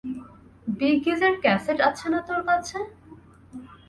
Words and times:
B 0.67 0.89
গিজের 1.03 1.33
cassette 1.43 1.79
আছে 1.89 2.07
না 2.13 2.19
তোর 2.27 2.41
কাছে? 2.47 2.77